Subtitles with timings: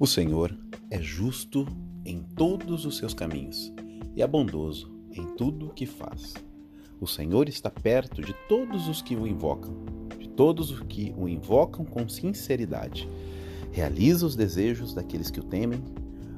[0.00, 0.56] O Senhor
[0.92, 1.66] é justo
[2.04, 3.72] em todos os seus caminhos
[4.14, 6.34] e é bondoso em tudo o que faz.
[7.00, 9.74] O Senhor está perto de todos os que o invocam,
[10.16, 13.08] de todos os que o invocam com sinceridade.
[13.72, 15.82] Realiza os desejos daqueles que o temem,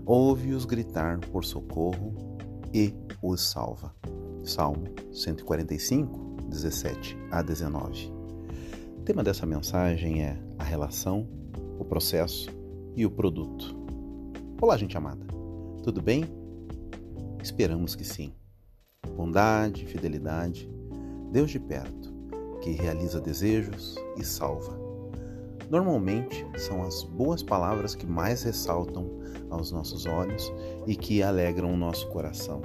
[0.06, 2.14] ouve-os gritar por socorro
[2.72, 3.94] e os salva.
[4.42, 8.10] Salmo 145, 17 a 19.
[8.96, 11.28] O tema dessa mensagem é a relação,
[11.78, 12.59] o processo
[12.96, 13.76] e o produto.
[14.60, 15.24] Olá, gente amada.
[15.82, 16.24] Tudo bem?
[17.42, 18.32] Esperamos que sim.
[19.16, 20.68] Bondade, fidelidade,
[21.30, 22.12] Deus de perto,
[22.60, 24.78] que realiza desejos e salva.
[25.70, 29.08] Normalmente são as boas palavras que mais ressaltam
[29.48, 30.52] aos nossos olhos
[30.86, 32.60] e que alegram o nosso coração.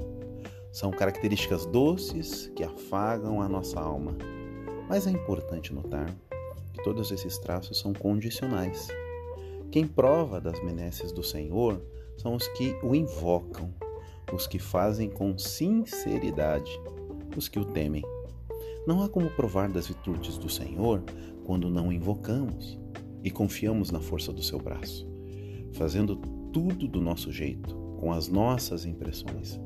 [0.71, 4.17] São características doces que afagam a nossa alma.
[4.89, 6.13] Mas é importante notar
[6.73, 8.89] que todos esses traços são condicionais
[9.75, 11.81] quem prova das benesses do Senhor
[12.15, 13.73] são os que o invocam,
[14.31, 16.71] os que fazem com sinceridade,
[17.35, 18.01] os que o temem.
[18.87, 21.03] Não há como provar das virtudes do Senhor
[21.43, 22.79] quando não invocamos
[23.21, 25.05] e confiamos na força do seu braço,
[25.73, 26.15] fazendo
[26.53, 29.59] tudo do nosso jeito, com as nossas impressões.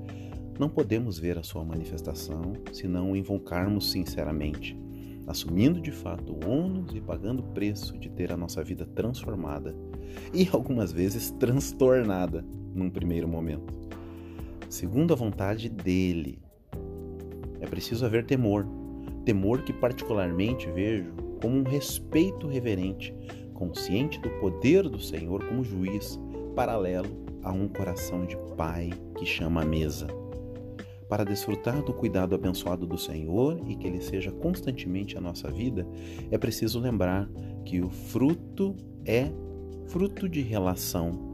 [0.58, 4.76] Não podemos ver a sua manifestação se não invocarmos sinceramente
[5.30, 9.76] assumindo de fato o ônus e pagando o preço de ter a nossa vida transformada
[10.34, 13.72] e algumas vezes transtornada num primeiro momento.
[14.68, 16.40] Segundo a vontade dele,
[17.62, 18.66] é preciso haver temor,
[19.24, 23.14] temor que particularmente vejo como um respeito reverente,
[23.54, 26.20] consciente do poder do Senhor como juiz,
[26.56, 27.10] paralelo
[27.44, 30.08] a um coração de pai que chama a mesa
[31.10, 35.86] para desfrutar do cuidado abençoado do Senhor e que ele seja constantemente a nossa vida,
[36.30, 37.28] é preciso lembrar
[37.66, 39.32] que o fruto é
[39.88, 41.28] fruto de relação.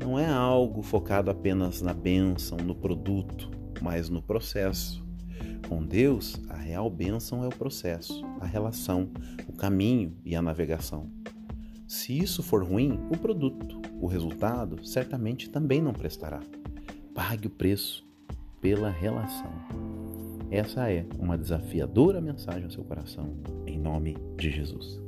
[0.00, 3.48] Não é algo focado apenas na bênção, no produto,
[3.80, 5.06] mas no processo.
[5.68, 9.08] Com Deus, a real bênção é o processo, a relação,
[9.48, 11.10] o caminho e a navegação.
[11.86, 16.40] Se isso for ruim, o produto, o resultado, certamente também não prestará.
[17.14, 18.05] Pague o preço
[18.66, 19.52] pela relação.
[20.50, 23.32] Essa é uma desafiadora mensagem ao seu coração,
[23.64, 25.05] em nome de Jesus.